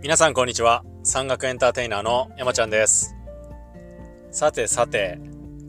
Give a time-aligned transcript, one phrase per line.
[0.00, 0.84] 皆さんこんにちは。
[1.02, 3.16] 山岳エンターテイナーの山ちゃんです。
[4.30, 5.18] さてさて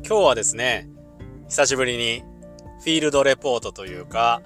[0.06, 0.88] 今日はですね
[1.48, 2.24] 久しぶりに
[2.82, 4.44] フィールドレポートというか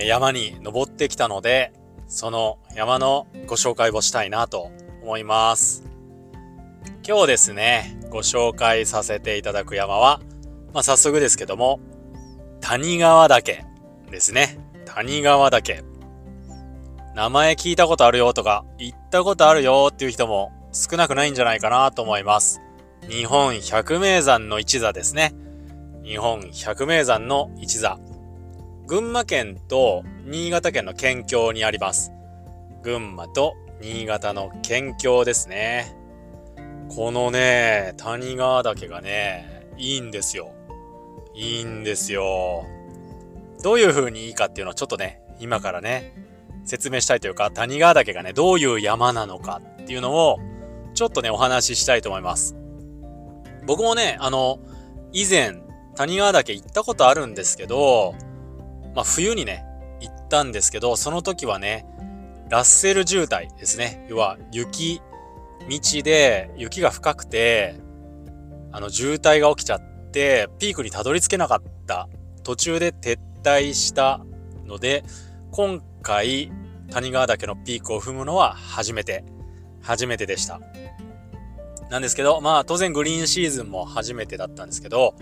[0.00, 1.72] 山に登ってきたので
[2.06, 4.70] その山のご紹介をしたいなと
[5.02, 5.82] 思います。
[7.04, 10.20] 今日ですねご紹介させていただく山は、
[10.72, 11.80] まあ、早速ですけども
[12.60, 13.64] 谷川岳
[14.08, 14.56] ですね。
[14.84, 15.95] 谷川岳。
[17.16, 22.60] 名前聞いたことあるよとか、行ったことあるよっていう人も少なくないんじゃないかなと思います。
[23.08, 25.32] 日本百名山の一座ですね。
[26.04, 27.98] 日本百名山の一座。
[28.86, 32.12] 群馬県と新潟県の県境にあります。
[32.82, 35.96] 群馬と新潟の県境ですね。
[36.94, 40.52] このね、谷川岳がね、いいんですよ。
[41.34, 42.66] いいんですよ。
[43.62, 46.26] どういう風にいいかっていうのをちょっとね、今からね、
[46.66, 50.38] 説明したいというか、谷川岳がね、どういう山なのかっていうのを、
[50.94, 52.56] ちょっとね、お話ししたいと思います。
[53.66, 54.58] 僕もね、あの、
[55.12, 55.62] 以前、
[55.94, 58.14] 谷川岳行ったことあるんですけど、
[58.94, 59.64] まあ、冬にね、
[60.00, 61.86] 行ったんですけど、その時はね、
[62.48, 64.06] ラッセル渋滞ですね。
[64.08, 65.00] 要は、雪、
[65.68, 67.76] 道で雪が深くて、
[68.72, 72.08] あの、渋滞が起きちゃって、ピークにたどり着けなかった。
[72.42, 74.20] 途中で撤退した
[74.64, 75.02] ので、
[75.50, 76.52] 今回、
[76.90, 79.24] 谷川岳のピークを踏むのは初めて、
[79.82, 80.60] 初めてでした。
[81.90, 85.14] なんですけど、まあ当然グリーンシーズンも初めてだったんですけど、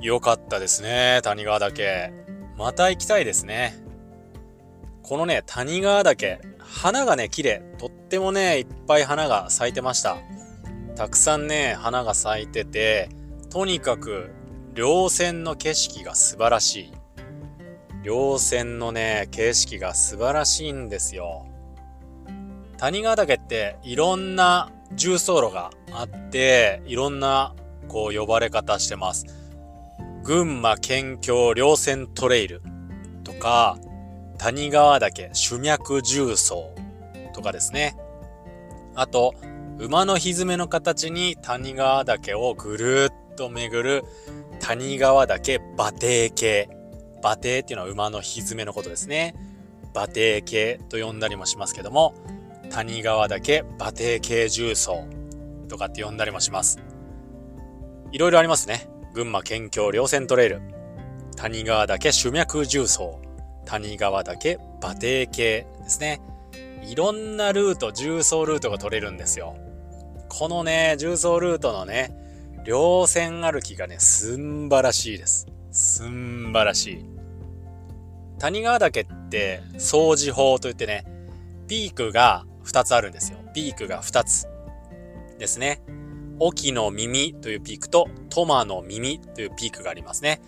[0.00, 2.12] 良かったですね、谷川岳。
[2.56, 3.76] また行きたいですね。
[5.02, 7.62] このね、谷川岳、花がね、綺麗。
[7.78, 10.18] とってもね、いっぱい花が咲いてました。
[10.96, 13.08] たくさんね、花が咲いてて、
[13.50, 14.30] とにかく、
[14.74, 16.92] 稜線の景色が素晴らしい。
[18.08, 21.46] 稜線のね、景色が素晴らしいんですよ。
[22.78, 27.54] 谷川岳っていろんな重走路があって、いろんな
[27.86, 29.26] こう呼ばれ方してます。
[30.24, 32.62] 群馬県境稜線トレイル
[33.24, 33.76] とか、
[34.38, 36.54] 谷川岳主脈重走
[37.34, 37.94] とかですね。
[38.94, 39.34] あと、
[39.78, 44.02] 馬の蹄の形に谷川岳をぐるっと巡る
[44.60, 46.77] 谷川岳馬蹄系
[47.22, 49.34] 馬蹄っていうのは馬の蹄のことですね。
[49.94, 52.14] 馬蹄系と呼んだりもしますけども、
[52.70, 55.04] 谷川岳馬蹄系重曹
[55.68, 56.78] とかって呼んだりもします。
[58.12, 58.88] いろいろありますね。
[59.14, 60.60] 群馬県境稜線トレイル、
[61.36, 63.20] 谷川岳主脈重曹、
[63.64, 66.20] 谷川岳馬蹄系ですね。
[66.82, 69.56] いろんなルート、重曹ルートが取れるんですよ。
[70.28, 72.14] このね、重曹ルートのね、
[72.64, 75.46] 稜線歩きがね、すんばらしいです。
[75.70, 77.04] すんばらしい。
[78.38, 81.04] 谷川岳って掃除法といってね、
[81.66, 83.38] ピークが2つあるんですよ。
[83.54, 84.46] ピークが2つ
[85.38, 85.82] ですね。
[86.38, 90.40] 沖の耳というピークとトマの耳というピークがありますね。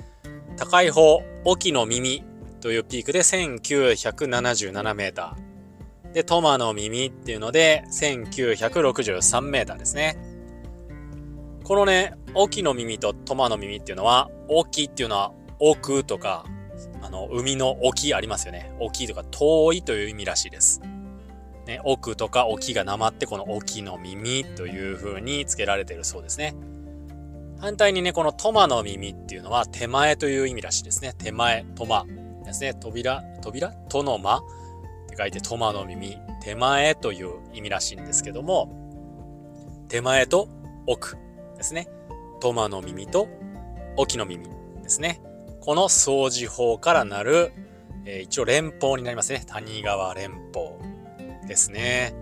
[0.57, 2.23] 高い方、沖の耳
[2.61, 6.13] というピークで1977メーター。
[6.13, 10.17] で、トマの耳っていうので1963メーターですね。
[11.71, 16.45] このね、沖の耳とトマの耳っていうのは、沖っていうのは奥とか、
[17.01, 18.73] あの、海の沖ありますよね。
[18.81, 20.81] 沖とか遠いという意味らしいです。
[21.69, 26.57] ね、奥とか沖がなまってこの沖の耳という風に付けられているそうですね。
[27.61, 31.13] 反対にね、このトマの耳っていうのは手前という意味らしいですね。
[31.17, 32.05] 手前、トマ
[32.45, 32.75] ですね。
[32.75, 33.71] 扉、扉？
[33.89, 34.39] との間？
[34.39, 34.41] っ
[35.09, 40.49] て書いてトマの耳、手前という意味らしいんですけども、手前と
[40.89, 41.17] 奥
[41.61, 41.89] ですね。
[42.41, 43.29] トマの耳と
[43.97, 44.49] 沖の耳
[44.83, 45.21] ですね。
[45.61, 47.53] この掃除法からなる、
[48.07, 49.43] えー、一応連邦になりますね。
[49.47, 50.71] 谷川連邦
[51.47, 52.15] ですね。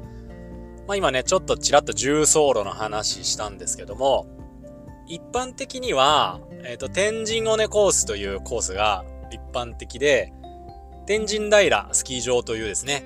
[0.89, 4.27] まあ今ね、ちょっとちらっと重走路の話したんですけども、
[5.07, 10.33] 一般的には、えっ、ー、と、天神尾根コースというコースが一般的で、
[11.07, 13.05] 天神平スキー場というですね、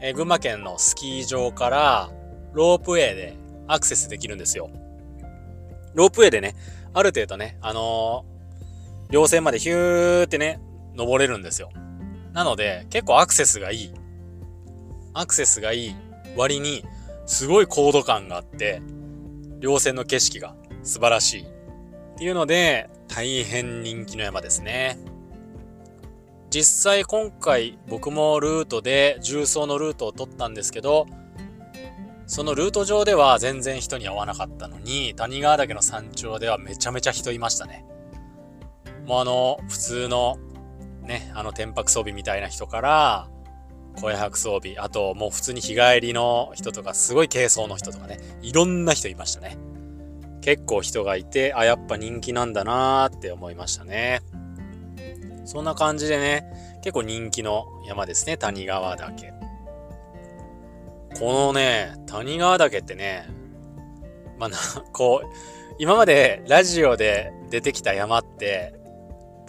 [0.00, 2.10] えー、群馬県のスキー場から
[2.52, 3.36] ロープウェイで
[3.68, 4.68] アクセスできるんですよ。
[5.94, 6.54] ロープウェイでね、
[6.94, 10.60] ある程度ね、あのー、稜線までヒューってね、
[10.94, 11.70] 登れるんですよ。
[12.32, 13.94] なので、結構アクセスがいい。
[15.14, 15.96] アクセスがいい
[16.36, 16.84] 割に、
[17.26, 18.82] すごい高度感があって、
[19.60, 21.42] 稜線の景色が素晴らしい。
[21.42, 21.44] っ
[22.18, 24.98] ていうので、大変人気の山ですね。
[26.50, 31.06] 実際今回僕もルートで重曹のルートを取ったんですけど、
[32.30, 37.84] そのルート上では全然人に会わなかったのに、谷川岳の山頂ではめちゃめちゃ人いましたね。
[39.04, 40.38] もうあの、普通の、
[41.02, 43.28] ね、あの、天白装備みたいな人から、
[44.00, 49.58] 小屋装備、あともう普通に日帰りの人とか、すごい軽装の人とかね、いろんな人いましたね。
[50.40, 54.20] 結構人がいて、あ、やっぱ人気なんだなーって思いましたね。
[55.46, 56.44] そんな感じでね、
[56.84, 59.39] 結構人気の山ですね、谷川岳。
[61.18, 63.28] このね、谷川岳ってね、
[64.38, 64.56] まあな、
[64.92, 65.28] こう、
[65.78, 68.74] 今までラジオで出てきた山って、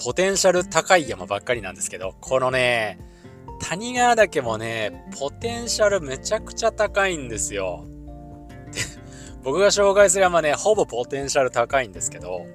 [0.04, 3.00] ポテンシャル高い山ばっかりなんですけど、このね、
[3.62, 7.86] 谷川岳もね、ポテンシャルめちゃくちゃ高いんですよ。
[9.44, 12.46] 僕が紹介する山ね、ほぼポテンシャル高いんですけど、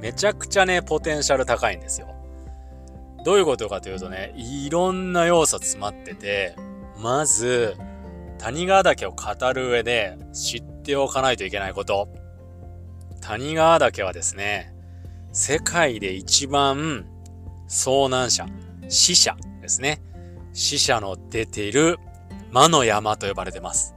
[0.00, 2.08] めちゃくちゃね、ポテンシャル高いんですよ。
[3.24, 6.54] どういうことかというとね、いろんな要素詰まってて、
[6.98, 7.76] まず、
[8.40, 12.08] 谷川岳を語る上で知っておかないといけないこと。
[13.20, 14.74] 谷川岳はですね、
[15.30, 17.04] 世界で一番
[17.68, 18.46] 遭難者、
[18.88, 20.00] 死者ですね。
[20.54, 21.98] 死者の出ている
[22.50, 23.94] 魔の山と呼ばれてます。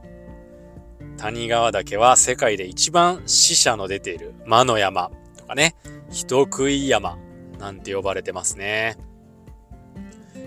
[1.16, 5.74] 谷川岳は世界で一番死者の出ている魔の山とかね、
[6.10, 7.16] 人食い山
[7.58, 8.98] なんて呼ばれてますね。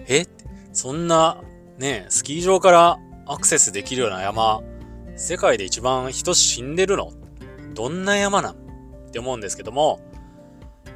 [0.07, 0.27] え？
[0.71, 1.41] そんな
[1.79, 4.61] ね、スキー場からアクセスできるような山、
[5.15, 7.11] 世界で一番人死んでるの？
[7.73, 8.53] どんな山なん？
[8.53, 8.55] っ
[9.11, 9.99] て思うんですけども、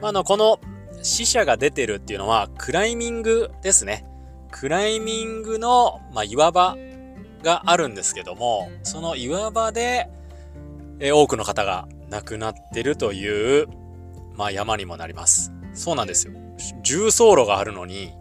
[0.02, 0.60] あの、この
[1.04, 4.06] 死者が出てるっていうのは、クライミングですね。
[4.52, 6.76] クライミングの、まあ、岩場
[7.44, 10.10] があるんですけども、その岩場で、
[11.00, 13.68] え多くの方が亡くなってるという、
[14.36, 15.52] まあ、山にもなります。
[15.74, 16.34] そうなんですよ。
[16.84, 18.14] 重走路があるのに、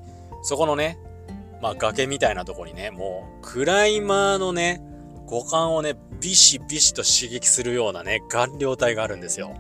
[0.43, 0.99] そこのね、
[1.61, 4.81] まあ、崖みたいなとこにね、もう、クライマーのね、
[5.27, 9.55] 五感をね、ビシビシと刺激するようなね、顔料体があるんですよ。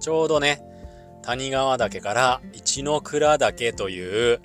[0.00, 0.62] ちょうどね、
[1.22, 4.40] 谷川岳から一ノ倉岳という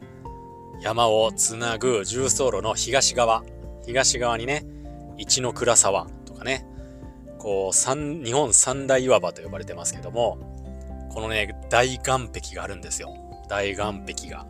[0.82, 3.44] 山をつなぐ重走路の東側、
[3.86, 4.66] 東側にね、
[5.18, 6.66] 一ノ倉沢とかね、
[7.38, 10.38] こう、三、日本三大岩場と呼ばれてますけども、
[11.14, 13.16] このね、大岩壁があるんですよ。
[13.48, 14.46] 大岩壁が。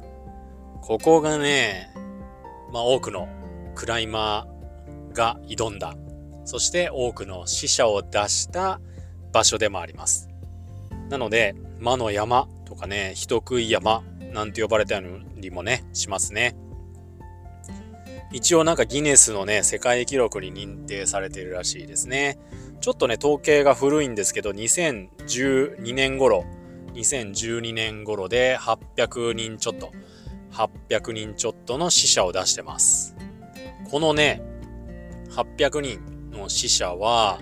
[0.88, 1.90] ここがね、
[2.72, 3.28] まあ多くの
[3.74, 5.96] クライマーが挑んだ、
[6.44, 8.80] そして多くの死者を出した
[9.34, 10.30] 場所でもあります。
[11.10, 16.56] なので、魔の山とかね、人食い山なんて呼ばれたりもね、しますね。
[18.32, 22.38] 一応なんかギネスのね、世界記録に認定されているらしいですね。
[22.80, 26.46] ちょっとね、統計が古いんですけど、2012年頃、
[26.94, 29.92] 2012年頃で800人ちょっと、
[30.56, 33.16] 800人ちょっとの死者を出してます。
[33.92, 34.42] このね、
[35.32, 37.40] 800人の死者は、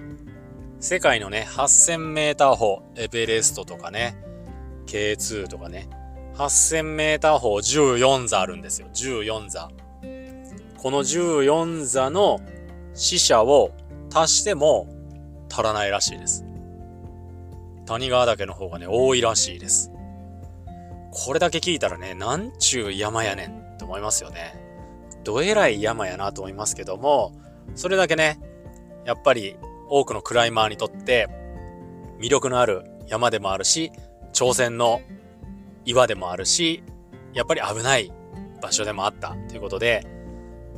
[0.79, 4.17] 世界のね、8000メーター歩、エベレストとかね、
[4.87, 5.87] K2 とかね、
[6.35, 8.87] 8000メーター歩14座あるんですよ。
[8.93, 9.69] 14座。
[10.77, 12.41] この14座の
[12.95, 13.71] 死者を
[14.13, 14.87] 足しても
[15.49, 16.43] 足らないらしいです。
[17.85, 19.92] 谷川岳の方がね、多いらしいです。
[21.15, 24.55] これだけ聞いたらね、なんちゅう山やねんって思いますよね。
[25.23, 27.31] どえらい山やなと思いますけども、
[27.75, 28.39] それだけね、
[29.05, 29.55] やっぱり
[29.89, 31.29] 多くのクライマーにとって
[32.19, 33.91] 魅力のある山でもあるし、
[34.33, 35.01] 挑戦の
[35.85, 36.83] 岩でもあるし、
[37.33, 38.11] やっぱり危ない
[38.59, 40.07] 場所でもあったということで、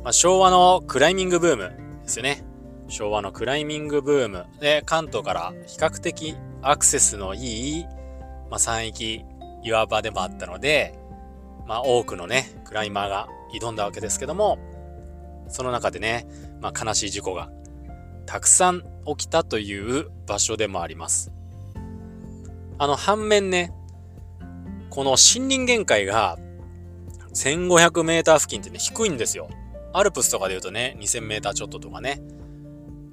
[0.04, 1.62] まあ、昭和のクライミングブーム
[2.02, 2.44] ですよね。
[2.88, 7.84] 昭和のクライミングブームで関東から比較的アクセスのいい、
[8.50, 9.24] まあ、山域
[9.62, 10.98] 岩場でもあったので、
[11.66, 14.58] まあ、多くのね、クライマーが挑んだわけですけども、
[15.48, 16.26] その中でね、
[16.60, 17.50] まあ、悲しい事故が
[18.26, 21.32] たくさん起きたという場所でもあります。
[22.78, 23.72] あの反面ね、
[24.90, 26.38] この森林限界が
[27.34, 29.48] 1500メーター付近ってね、低いんですよ。
[29.92, 32.20] アルプスとかで言うとね、2000メーターちょっととかね。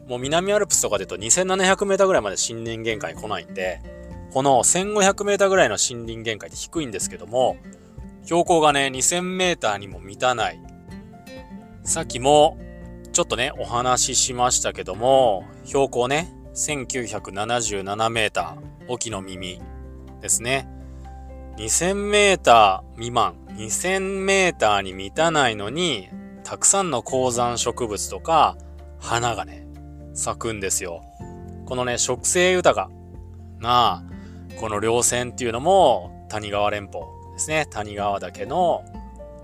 [0.07, 3.81] もう南アルプスとかで言うと2700メーターぐらいまで森林限界来ないんで、
[4.33, 7.57] この1500メーターぐらいの森林限界って低いんですけども、
[8.23, 10.59] 標高がね、2000メーターにも満たない。
[11.83, 12.57] さっきも
[13.11, 19.61] ちょっとね、お話ししましたけども、標高ね、1977メーター、沖の耳
[20.19, 20.67] ですね。
[21.57, 26.09] 2000メーター未満、2000メーターに満たないのに、
[26.43, 28.57] たくさんの高山植物とか、
[28.99, 29.67] 花がね、
[30.15, 31.03] 咲くんですよ。
[31.67, 32.89] このね、植生豊か
[33.59, 34.03] な、
[34.60, 37.01] この稜線っていうのも、谷川連峰
[37.33, 37.65] ですね。
[37.69, 38.83] 谷川岳の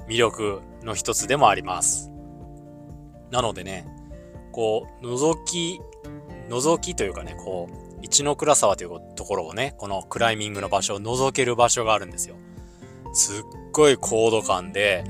[0.08, 2.12] 魅力の一つでもあります。
[3.32, 3.88] なのでね、
[4.52, 5.80] こう、覗き、
[6.50, 12.36] 覗きというかね、こう、一ノ倉沢というところをね、このクライミングの場所を覗ける場所があるんですよ。
[13.14, 15.04] すっごい高度感で、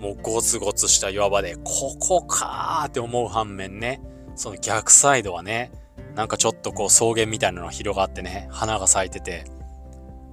[0.00, 4.00] もうゴツゴツした岩場で、ここかーって思う反面ね、
[4.36, 5.72] その逆サイドはね、
[6.14, 9.44] なんかちょっとこう草原みたいなのが広がってね、花が咲いてて、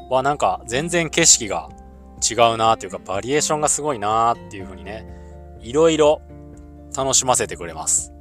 [0.10, 1.70] わ、なんか全然景色が
[2.22, 5.06] 違うなーっていうか、バリエーションがすごいなっていう風にね、
[5.62, 6.22] いろいろ
[6.96, 8.14] 楽しませてくれます。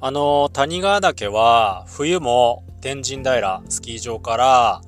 [0.00, 4.80] あの、谷川岳は冬も天神平スキー場から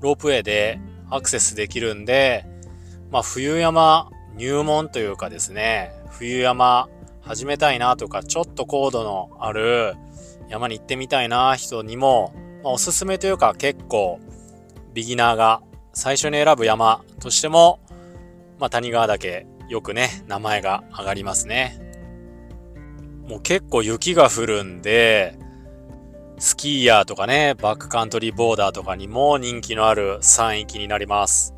[0.00, 2.46] ロープウェイでアクセスできるんで、
[3.10, 6.88] まあ冬山入門というかですね、冬山
[7.20, 9.94] 始めたいなとか、ちょっと高度のある
[10.50, 14.20] 山に行ってみたいな人にも、まあ、おすすめというか結構
[14.92, 15.62] ビギナーが
[15.94, 17.80] 最初に選ぶ山としても、
[18.58, 21.80] まあ、谷川岳よくね、名前が上がりますね。
[23.28, 25.38] もう結構雪が降るんで、
[26.40, 31.54] スキーヤーとかね、バックカントリーボーダーとかにも人気のある山域になります。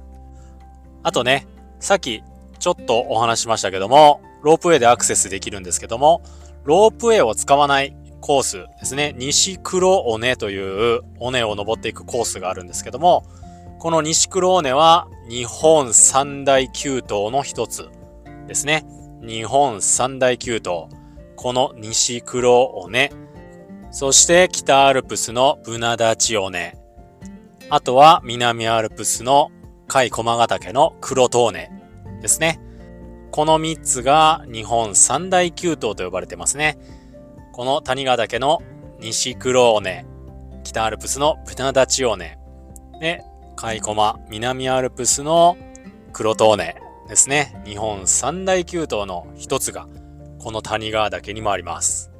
[1.02, 1.46] あとね、
[1.80, 2.22] さっき
[2.58, 6.22] ちょっとお話しましたけども、ロープウェイでアクセスできるんですけども、
[6.64, 13.24] ロープウェイを使わないコースですね、西黒尾根という尾根を登っていくコースがあるんですけども、
[13.78, 17.90] この西黒尾根は日本三大急登の一つ
[18.46, 18.86] ですね。
[19.20, 20.88] 日本三大急登。
[21.36, 23.10] この西黒尾根、
[23.90, 26.78] そして北アルプスのブナダチ尾根、
[27.70, 29.50] あとは南アルプスの
[29.88, 31.70] 甲斐駒ヶ岳の黒塔根
[32.20, 32.60] ですね。
[33.32, 36.78] この3つが日本三大急登と呼ばれてますね。
[37.52, 38.62] この谷川岳の
[38.98, 40.06] 西黒尾根、
[40.64, 42.38] 北アルプスのブナダチ尾根、
[42.98, 43.22] で、
[43.56, 45.58] 甲斐駒、南アルプスの
[46.14, 46.76] 黒塔根
[47.08, 47.62] ですね。
[47.66, 49.86] 日本三大急登の一つが
[50.38, 52.10] この谷川岳にもあります。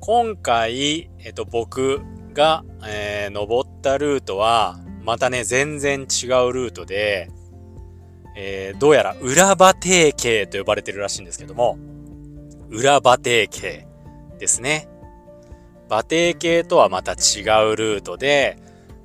[0.00, 2.02] 今回、えっと、僕
[2.34, 7.30] が、えー、登ったルートは、またね、全然違うルートで、
[8.36, 11.78] えー、どうやら裏馬蹄形と呼ばれてるらしいんですけども、
[12.68, 13.89] 裏馬蹄形
[14.40, 14.88] ですね。
[15.88, 17.14] 馬蹄形とはまた違
[17.70, 18.56] うルートで、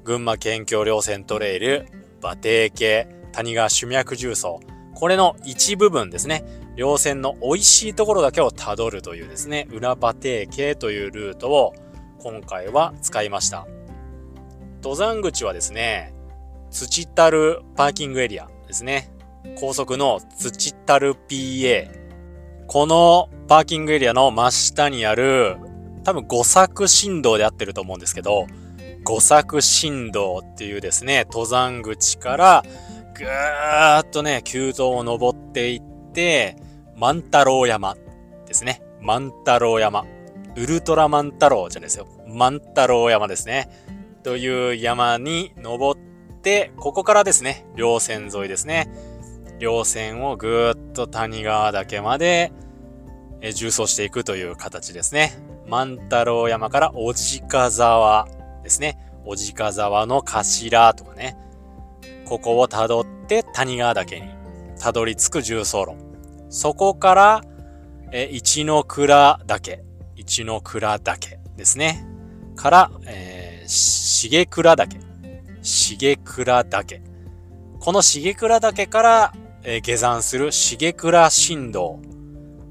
[0.04, 1.88] 群馬県境稜線トレイル、
[2.22, 4.62] 馬蹄形、谷川主脈重曹、
[4.96, 6.44] これの一部分ですね。
[6.78, 11.74] 稜線の美味しいところだけをたどるというですね、裏馬蹄形というルートを
[12.20, 13.68] 今回は使いました。
[14.82, 16.14] 登山口はですね、
[16.72, 19.12] 土たるパーキングエリアですね。
[19.60, 21.90] 高速の土たる PA。
[22.68, 25.58] このパーキングエリアの真下にある、
[26.04, 28.48] 多分五作振動で合ってると思うんですけど、
[29.04, 32.64] 五作振動っていうですね、登山口から
[33.14, 36.58] ぐーっとね、急登を登っていって、
[36.98, 37.96] 万太郎山
[38.46, 38.82] ですね。
[39.02, 40.06] 万太郎山。
[40.56, 42.08] ウルトラ万太郎じゃないですよ。
[42.28, 43.70] 万太郎山ですね。
[44.24, 46.02] という山に登っ
[46.42, 48.90] て、ここからですね、稜線沿いですね。
[49.60, 52.52] 稜線をぐーっと谷川岳まで、
[53.46, 55.38] え重走していくという形ですね。
[55.68, 57.14] 万太郎山から小
[57.48, 58.28] 鹿沢
[58.64, 58.98] ですね。
[59.24, 61.38] 小鹿沢の頭とかね。
[62.26, 64.30] ここを辿って谷川岳に
[64.80, 65.96] たどり着く重走路。
[66.50, 67.44] そこから、
[68.12, 69.84] え一の倉岳、
[70.16, 72.04] 一の倉岳ですね。
[72.56, 74.98] から、えー、重倉岳、
[75.62, 77.02] 重倉岳。
[77.80, 79.34] この重倉岳から、
[79.64, 82.00] え、下山する重倉振動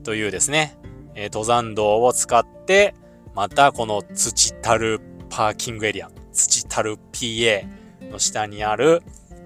[0.04, 0.76] というですね、
[1.14, 2.94] えー、登山道を使って、
[3.34, 7.66] またこの土たるパーキングエリア、土たる PA
[8.10, 9.02] の下にある、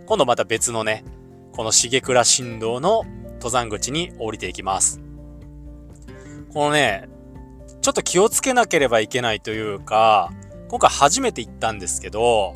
[0.06, 1.04] 今度また別のね、
[1.52, 5.00] この重倉振動の登山口に降りていきます。
[6.52, 7.08] このね、
[7.80, 10.30] ちょっと気をつけなければいけないというか、
[10.68, 12.54] 今回初めて行ったんですけど、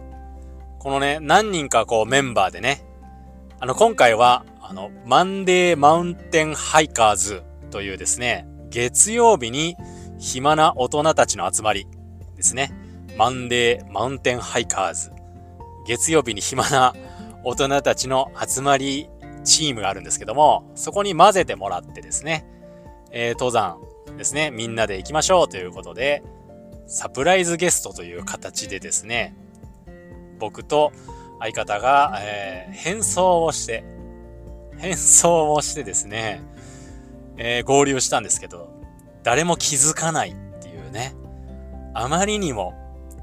[0.78, 2.84] このね、何人かこうメンバーでね、
[3.60, 9.76] あの、今回は、あの、マンデーマウンテンハイカーズというですね、月曜日に
[10.18, 11.88] 暇な大人たちの集まり
[12.36, 12.72] ですね。
[13.16, 15.10] マンデーマウンテンハイカーズ。
[15.86, 16.94] 月曜日に暇な
[17.42, 19.08] 大人たちの集まり
[19.42, 22.46] チームがあるんですけども、そこに混ぜてもらってですね、
[23.10, 23.78] えー、登山
[24.16, 26.22] ですね、みんなで行きましょうということで、
[26.86, 29.34] サプライズゲストという形でですね、
[30.38, 30.92] 僕と
[31.40, 33.82] 相方が、えー、変装をして、
[34.78, 36.42] 変装をしてですね、
[37.44, 38.72] えー、合流したんですけど、
[39.24, 41.12] 誰も気づかないっていうね、
[41.92, 42.72] あまりにも、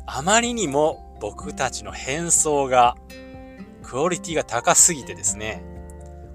[0.05, 2.95] あまりにも僕たちの変装が、
[3.81, 5.63] クオリティが高すぎてですね、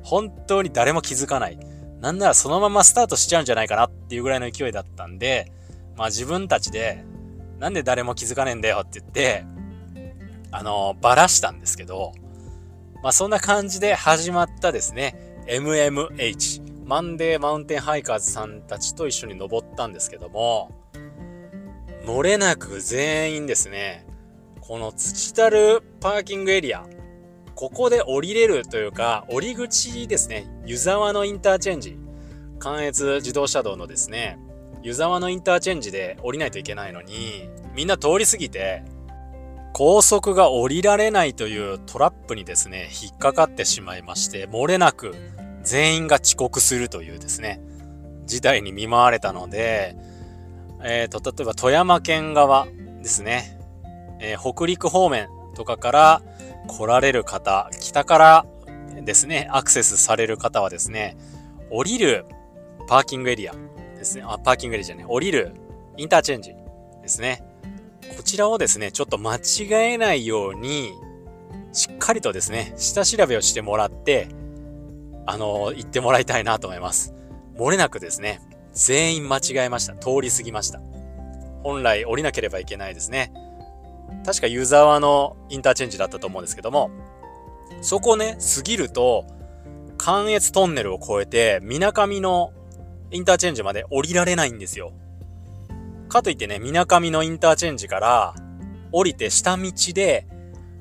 [0.03, 1.59] 本当に誰も気づかない。
[2.01, 5.53] なんならそのままスタートしちゃうんじゃないかなっていうぐらいの勢いだったんで、
[5.95, 7.05] まあ自分たちで、
[7.59, 9.45] なんで誰も気づかねえんだよって言って、
[10.51, 12.13] あの、ばらしたんですけど、
[13.03, 20.71] まあそんな感じで始まったですね、MMH、マンデーマウンテンハイカーズさんたちと一緒に登ったんですけども、
[22.05, 24.07] 漏れなく全員ですね、
[24.61, 26.85] この土たるパーキングエリア、
[27.55, 31.97] ここで降りれるというか、降り口ですね、湯沢のインターチェンジ、
[32.59, 34.39] 関越自動車道のですね、
[34.83, 38.83] 湯沢のインターチェンジで降りないといけないのに、みんな通り過ぎて、
[39.73, 45.15] 高速が降りられないというトラップにですね、引っかかってしまいまして、漏れなく
[45.65, 47.61] 全員が遅刻するというですね、
[48.27, 49.97] 事態に見舞われたので、
[50.83, 52.67] えー、と、例えば富山県側
[53.03, 53.59] ですね、
[54.21, 56.23] えー、北陸方面とかから
[56.69, 58.47] 来られる方、北から
[59.03, 61.17] ですね、アクセスされる方はですね、
[61.71, 62.27] 降りる
[62.87, 63.55] パーキングエリア
[63.97, 65.55] ですね、あ、パーキングエリアじゃね、降りる
[65.97, 66.55] インターチェンジ
[67.03, 67.43] ですね。
[68.17, 70.93] こちらをですね、ちょっと間違えないように、
[71.73, 74.29] しっかりとですね、下調べをしてもらって、
[75.27, 77.15] あの、行ってもらいたいなと思います。
[77.57, 78.41] 漏れなくですね、
[78.73, 79.95] 全員間違えました。
[79.95, 80.81] 通り過ぎました。
[81.63, 83.33] 本来降りなければいけないですね。
[84.25, 86.91] 確か湯沢のインターチェンジだったと思うんですけども、
[87.81, 89.27] そこね、過ぎると、
[89.97, 92.53] 関越トンネルを越えて、水上の
[93.11, 94.93] インターチェンジまで降りられないんですよ。
[96.09, 98.35] かといってね、水上のインターチェンジから
[98.93, 100.27] 降りて下道で、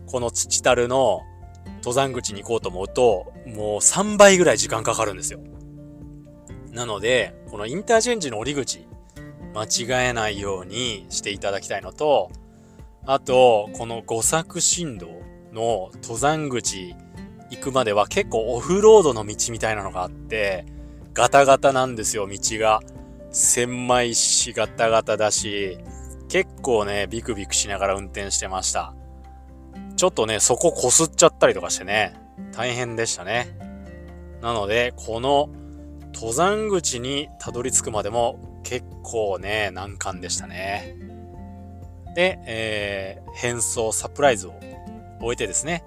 [0.08, 1.22] この土たるの
[1.78, 5.40] 登山口に行こうと思うと、もう3倍ぐらい時間かかるんですよ。
[6.72, 8.88] なので、このインターチェンジの降り口、
[9.54, 12.32] 間違えないようにしていただきたいのと、
[13.06, 15.08] あと、この五作振動
[15.52, 16.96] の登山口
[17.52, 20.66] 行くまでは結構オフロードの道みたいなのがあって、
[21.14, 22.82] ガタガタなんですよ、道が。
[23.32, 25.78] 狭いし、ガタガタだし、
[26.30, 28.96] 結構ね、ビクビクしながら運転してました。
[29.96, 32.16] ちょっとね、そここすっちゃったりとかしてね、
[32.52, 33.58] 大変でしたね。
[34.42, 35.50] なので、この
[36.14, 40.96] 登山口にたどり着くまでも結構ね、難関でしたね。
[42.16, 44.54] で、えー、変装サプライズを
[45.20, 45.84] 終えてですね、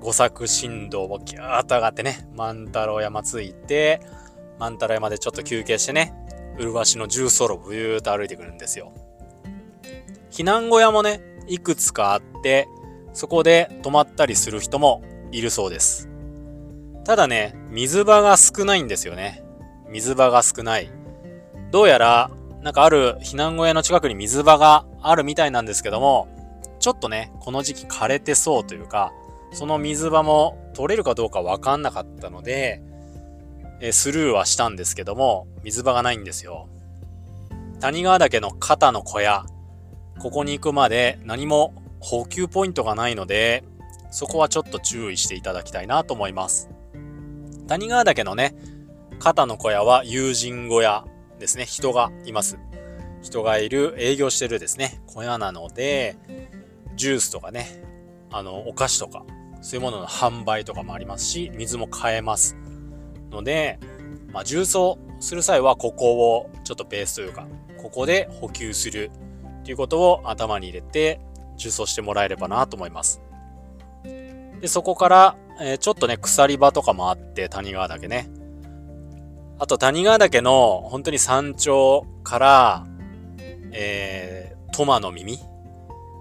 [0.00, 4.00] 五作振動をギューッと上がってね、万太郎山着いて、
[4.58, 6.12] 万太郎山でちょっと休憩してね、
[6.58, 8.92] 麗しの重走路をブーっと歩いてくるんですよ。
[10.30, 12.68] 避難小屋もね、いくつかあって、
[13.12, 15.02] そこで泊まったりする人も
[15.32, 16.08] いるそうです。
[17.04, 19.42] ただね、水場が少ないんですよね。
[19.88, 20.90] 水場が少ない。
[21.70, 22.30] どうやら、
[22.62, 26.28] なんかある避難小屋の近くに水場があるみたいなんですけども、
[26.78, 29.12] ちょっとね、この時期枯れてそうというか、
[29.52, 32.82] その水場も取れるかどうかわかんなかったので、
[33.80, 36.68] えスルーはしたんですけども、水場がないんですよ。
[37.80, 39.44] 谷川岳の肩の小屋、
[40.20, 43.64] ここに行くまで何も補給ポイントがないので、
[44.12, 46.70] そこはちょっと注意していただきたいなと思います。
[47.66, 48.54] 谷川岳のね、
[49.18, 51.06] 肩の小屋は友人小屋
[51.40, 51.64] ですね。
[51.64, 52.58] 人がいます。
[53.22, 56.16] 人がいる、営業してるですね、小屋なので、
[56.94, 57.82] ジュースとかね、
[58.30, 59.24] あの、お菓子とか、
[59.62, 62.56] そういうものの販売とかもありますし、水も買えます。
[63.30, 63.78] ので、
[64.32, 67.46] まあ、重曹する際は、ここをちょっとベースというか、
[67.78, 69.10] ここで補給する
[69.60, 71.18] っていうことを頭に入れて、
[71.56, 73.22] 重曹してもらえればなと思います。
[74.62, 78.30] で、そこから、えー、ちょっとね、鎖場とかもあって、谷川岳ね。
[79.58, 82.86] あと谷川岳の本当に山頂から、
[83.72, 85.38] えー、トマの耳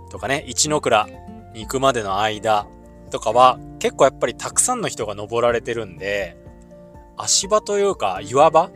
[0.10, 1.08] とかね、一ノ倉
[1.54, 2.67] に行くまでの間
[3.10, 6.38] とかは結構やっぱりたくさんの人が登られてるんで、
[7.17, 8.71] 足場というか岩場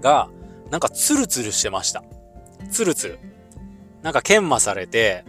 [0.00, 0.28] が
[0.70, 2.04] なんかツルツルしてました。
[2.70, 3.18] ツルツル。
[4.02, 5.24] なんか研磨されて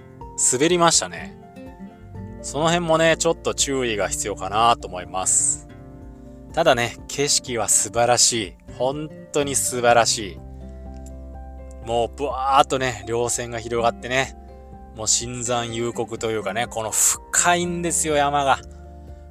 [0.52, 1.45] 滑りましたね。
[2.46, 5.68] その辺もね、ちょっと注意が必要かなと思います。
[6.54, 8.54] ただね、景色は素晴らしい。
[8.78, 11.88] 本当に素晴らしい。
[11.88, 14.38] もう、ブワーっとね、稜線が広がってね、
[14.96, 18.60] もう新山幽谷というかね、この深いんですよ、山が。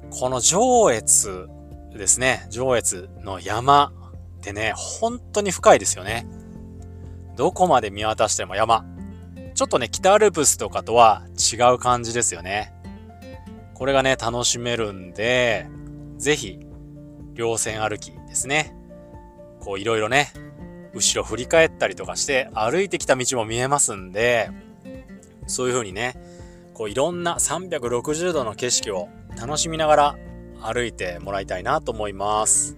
[0.09, 1.47] この上越
[1.95, 3.93] ですね、上越の山
[4.39, 6.27] ってね、本当に深いですよね。
[7.37, 8.83] どこまで見渡しても山。
[9.53, 12.74] ちょっとね、北アルプスとかとは違う感じですよね。
[13.75, 15.67] これがね、楽しめるんで、
[16.17, 16.59] ぜひ、
[17.35, 18.73] 稜線歩きですね。
[19.59, 20.31] こういろいろね、
[20.93, 24.49] 後ろ振り返ったりとかして歩いてきた道も見えますんで、
[25.45, 26.15] そういう風にね、
[26.73, 30.15] こういろんな360度の景色を楽しみながら
[30.61, 32.77] 歩いてもらいたいなと思います。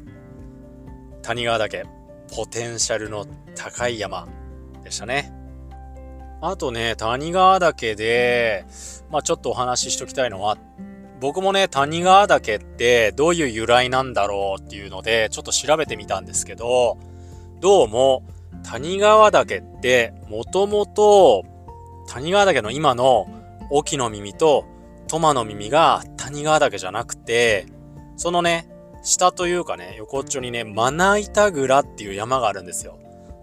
[1.21, 1.85] 谷川岳、
[2.35, 4.27] ポテンシャルの高い山
[4.83, 5.31] でしたね。
[6.41, 8.65] あとね、谷川岳で、
[9.11, 10.57] まあちょっとお話ししときたいのは、
[11.19, 16.99] 僕もね、谷川岳ってどういう由来なんだろうっていうので、ちょっと調べてみたんですけど、
[17.59, 18.23] どうも、
[18.63, 21.43] 谷川岳ってもともと
[22.07, 23.27] 谷川岳の今の
[23.71, 24.65] 沖の耳と
[25.07, 27.65] トマの耳が谷川岳じゃなくて、
[28.15, 28.69] そのね、
[29.01, 32.99] 下というかね、横っちょにね、まな板蔵っていう山があるんですよ。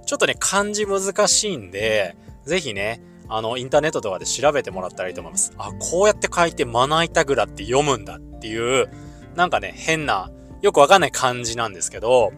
[0.07, 5.53] ちょっとね、漢字難しいんで、ぜひね、あの、インターネットとかで調べてもらったらいいと思います。
[5.59, 8.91] あ、こうやって書いてまな板蔵って読むんだっていう、
[9.35, 10.31] なんかね、変な、
[10.63, 12.33] よくわかんない漢字なんですけど、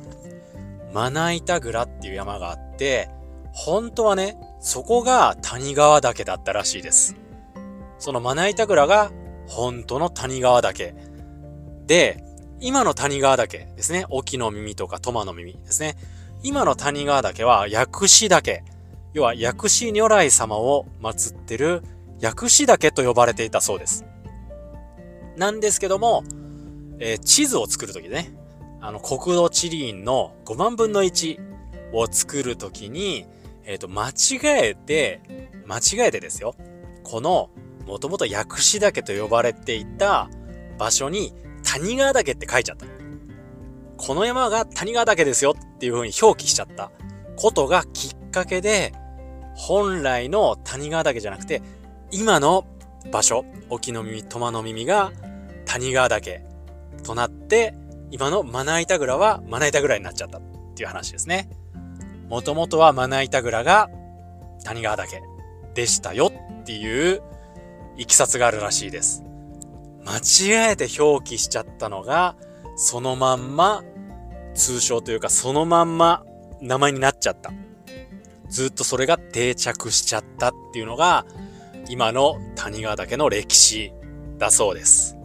[0.92, 3.09] まな板蔵っていう山があって、
[3.53, 7.16] 本当はね、そこが谷川岳だったらしいです。
[7.99, 9.11] そのまな板蔵が
[9.46, 10.94] 本当の谷川岳。
[11.87, 12.22] で、
[12.61, 14.07] 今の谷川岳ですね。
[14.09, 15.96] 沖の耳とかトマの耳ですね。
[16.42, 18.62] 今の谷川岳は薬師岳。
[19.16, 21.83] 要は薬師如来様を祀ってる
[22.20, 24.05] 薬師岳と呼ばれていたそうです。
[25.38, 26.22] なんですけども、
[26.98, 28.35] えー、地図を作るときね、
[28.79, 31.38] あの国土地理院の5万分の1
[31.94, 33.26] を作るときに、
[33.64, 35.22] えっ、ー、と、間違えて、
[35.64, 36.55] 間違えてですよ。
[37.02, 37.48] この、
[37.87, 40.29] もともと薬師岳と呼ばれていた
[40.79, 41.33] 場所に
[41.64, 42.85] 谷川岳って書いちゃった。
[43.96, 46.90] この山が谷川岳ですよっていう風に表記しちゃった
[47.37, 48.92] ことがきっかけで、
[49.57, 51.62] 本来の谷川岳じゃなくて、
[52.12, 52.66] 今の
[53.11, 55.12] 場所、沖の耳、トマの耳が
[55.64, 56.42] 谷川岳
[57.03, 57.75] となって、
[58.11, 60.42] 今のまな板蔵はまな板蔵になっちゃったっ
[60.75, 61.49] ていう話ですね。
[62.29, 63.88] もともとはまな板蔵が
[64.64, 65.23] 谷川岳
[65.75, 67.23] でしたよっていう
[67.97, 69.25] いきさつがあるらしいです。
[70.05, 72.37] 間違えて表記しちゃったのが、
[72.77, 73.83] そのまんま
[74.55, 76.25] 通称というかそのまんま
[76.61, 77.53] 名前になっちゃった。
[78.57, 81.27] ずっとそれが定着しちゃったっていうのが
[81.90, 83.92] 今の谷川岳の歴史
[84.38, 85.19] だそうです。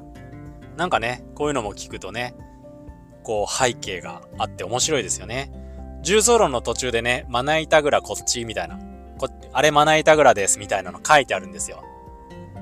[0.75, 2.35] なんかね、こういうのも聞くとね、
[3.23, 5.49] こう背景があって面白いですよね。
[6.03, 8.77] 重曹論の途中でね、まな板蔵こっちみたいな、
[9.17, 11.85] こあれまな板蔵ですみたいなの書いてあるんですよ。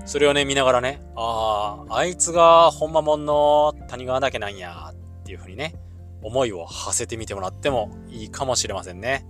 [0.05, 5.73] それをね、見ながらね、ああ、あいつが本間もんの谷川岳なんやっていう風にね、
[6.21, 9.25] 思いを馳せてみてもらってもいいかもしれませんね。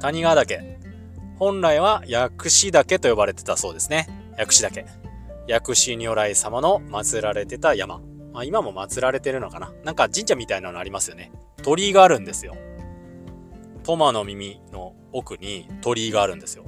[0.00, 0.78] 谷川岳。
[1.38, 4.08] 本来は薬師岳と呼ばれてたそうですね。
[4.38, 4.86] 薬師岳。
[5.46, 8.00] 薬師如来様の祀られてた山。
[8.32, 11.32] まあ、今も祀られてるのかななんか神社みたいなのありますよね。
[11.62, 12.56] 鳥居があるんですよ。
[13.84, 16.64] トマの耳の奥に鳥居があるんですよ。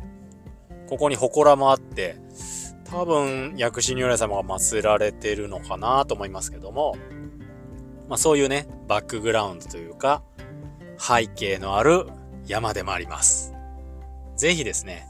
[0.88, 2.16] ここに祠もあって、
[2.84, 6.96] 多分薬師如来様が祀られてるのかなと思いますけども、
[8.08, 10.22] まあそういうね、バックグラウンドというか、
[10.98, 12.06] 背景のある
[12.46, 13.54] 山でもあります。
[14.36, 15.06] ぜひですね、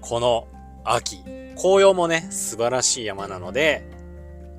[0.00, 0.46] この
[0.84, 1.22] 秋、
[1.56, 3.88] 紅葉もね、素晴らしい山なので、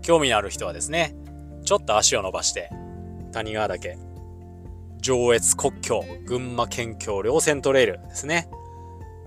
[0.01, 1.15] 興味のある人はですね、
[1.63, 2.69] ちょっと足を伸ばして、
[3.31, 3.97] 谷川岳、
[5.01, 8.49] 上越国境、群馬県境稜線トレイルですね。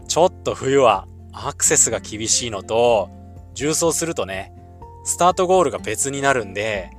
[0.08, 3.10] ちょっと冬はアクセスが厳しいのと、
[3.56, 4.54] 重走するとね、
[5.04, 6.92] スタートゴールが別になるんで、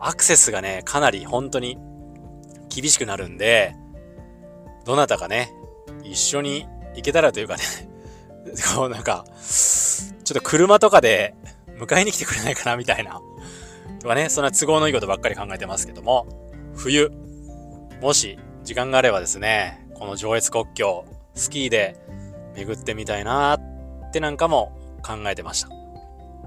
[0.00, 1.76] アクセスがね、かなり本当に
[2.70, 3.76] 厳しくなるんで、
[4.86, 5.52] どなたかね、
[6.04, 7.64] 一緒に行けたらというかね
[8.74, 9.26] こうなんか、
[10.30, 11.34] ちょっと車とかで
[11.76, 13.20] 迎えに来てくれないかなみたいな。
[14.00, 16.28] とかね、そんな都合のいいことばっかり考えてますけども、
[16.76, 17.10] 冬、
[18.00, 21.96] もし時間があればですね、この上越国境、スキーで
[22.54, 24.70] 巡ってみたいなってなんかも
[25.02, 25.70] 考えてました。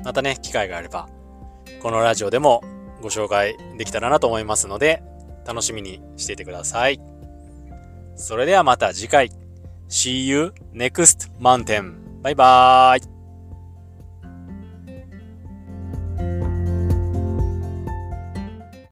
[0.01, 1.09] またね、機会があれば、
[1.81, 2.63] このラジオでも
[3.01, 5.03] ご紹介できたらなと思いますので、
[5.45, 7.01] 楽しみにしていてください。
[8.15, 9.29] それではまた次回。
[9.89, 11.95] See you next mountain.
[12.21, 13.12] バイバーイ。